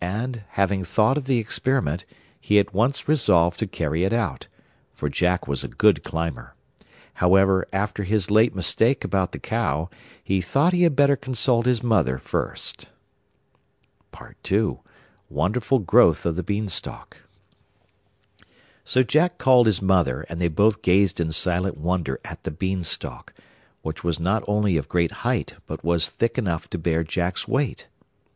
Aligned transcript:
And, 0.00 0.42
having 0.48 0.82
thought 0.84 1.16
of 1.16 1.26
the 1.26 1.38
experiment, 1.38 2.04
he 2.40 2.58
at 2.58 2.74
once 2.74 3.06
resolved 3.06 3.60
to 3.60 3.68
carry 3.68 4.02
it 4.02 4.12
out, 4.12 4.48
for 4.92 5.08
Jack 5.08 5.46
was 5.46 5.62
a 5.62 5.68
good 5.68 6.02
climber. 6.02 6.56
However, 7.22 7.68
after 7.72 8.02
his 8.02 8.28
late 8.28 8.56
mistake 8.56 9.04
about 9.04 9.30
the 9.30 9.38
cow, 9.38 9.88
he 10.20 10.40
thought 10.40 10.72
he 10.72 10.82
had 10.82 10.96
better 10.96 11.14
consult 11.14 11.66
his 11.66 11.80
mother 11.80 12.18
first. 12.18 12.90
WONDERFUL 15.30 15.78
GROWTH 15.78 16.26
OF 16.26 16.34
THE 16.34 16.42
BEANSTALK 16.42 17.18
So 18.82 19.04
Jack 19.04 19.38
called 19.38 19.66
his 19.66 19.80
mother, 19.80 20.22
and 20.28 20.40
they 20.40 20.48
both 20.48 20.82
gazed 20.82 21.20
in 21.20 21.30
silent 21.30 21.76
wonder 21.78 22.18
at 22.24 22.42
the 22.42 22.50
Beanstalk, 22.50 23.32
which 23.82 24.02
was 24.02 24.18
not 24.18 24.42
only 24.48 24.76
of 24.76 24.88
great 24.88 25.12
height, 25.22 25.54
but 25.68 25.84
was 25.84 26.10
thick 26.10 26.36
enough 26.36 26.68
to 26.70 26.78
bear 26.78 27.04
Jack's 27.04 27.46
weight. 27.46 27.86